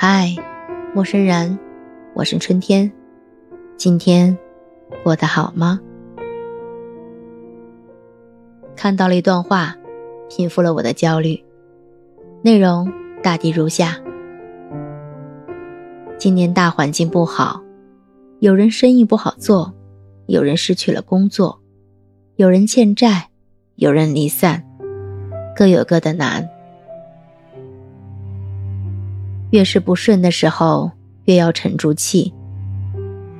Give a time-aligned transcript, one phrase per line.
[0.00, 0.32] 嗨
[0.94, 1.58] 陌生人，
[2.14, 2.88] 我是春天。
[3.76, 4.38] 今天
[5.02, 5.80] 过得好吗？
[8.76, 9.76] 看到了一段话，
[10.30, 11.44] 平复了我的焦虑。
[12.42, 12.88] 内容
[13.24, 13.98] 大抵如下：
[16.16, 17.60] 今年大环境不好，
[18.38, 19.74] 有人生意不好做，
[20.26, 21.60] 有人失去了工作，
[22.36, 23.30] 有人欠债，
[23.74, 24.64] 有人离散，
[25.56, 26.48] 各有各的难。
[29.50, 30.90] 越是不顺的时候，
[31.24, 32.32] 越要沉住气。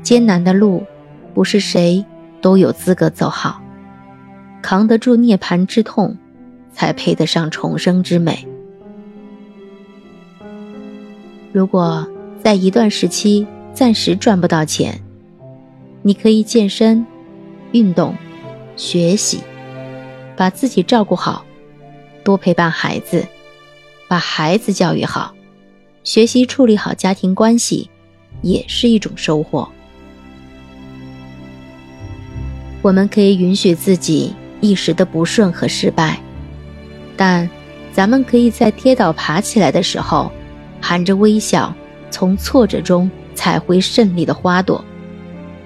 [0.03, 0.83] 艰难的路，
[1.35, 2.05] 不是谁
[2.41, 3.61] 都有资格走好。
[4.63, 6.17] 扛得住涅槃之痛，
[6.73, 8.47] 才配得上重生之美。
[11.53, 12.07] 如果
[12.43, 15.01] 在一段时期暂时赚不到钱，
[16.03, 17.05] 你可以健身、
[17.73, 18.15] 运动、
[18.77, 19.41] 学习，
[20.37, 21.45] 把自己照顾好，
[22.25, 23.27] 多陪伴孩子，
[24.09, 25.35] 把孩子教育好。
[26.09, 27.91] 学习处理好家庭关系，
[28.41, 29.69] 也是一种收获。
[32.81, 36.19] 我们可以允许自己一时的不顺和失败，
[37.15, 37.47] 但
[37.93, 40.33] 咱们可以在跌倒爬起来的时候，
[40.81, 41.75] 含着微笑，
[42.11, 44.83] 从挫折中采回胜利的花朵，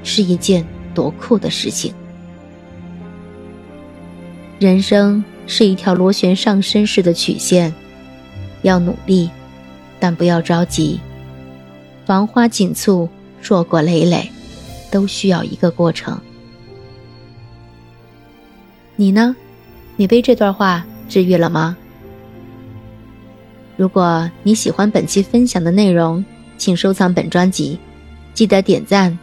[0.02, 1.94] 是一件多酷的事情。
[4.58, 7.72] 人生是一条螺旋上升式的曲线，
[8.62, 9.30] 要努力。
[10.02, 10.98] 但不要着急，
[12.04, 13.08] 繁花锦簇，
[13.40, 14.28] 硕果累累，
[14.90, 16.20] 都需要一个过程。
[18.96, 19.36] 你呢？
[19.94, 21.76] 你被这段话治愈了吗？
[23.76, 26.24] 如果你喜欢本期分享的内容，
[26.58, 27.78] 请收藏本专辑，
[28.34, 29.16] 记得点赞、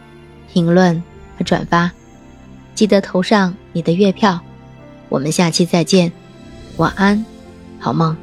[0.50, 1.02] 评论
[1.36, 1.92] 和转发，
[2.74, 4.40] 记得投上你的月票。
[5.10, 6.10] 我们下期再见，
[6.78, 7.22] 晚安，
[7.78, 8.16] 好梦。